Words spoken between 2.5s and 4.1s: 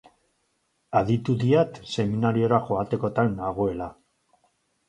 joatekotan hagoela.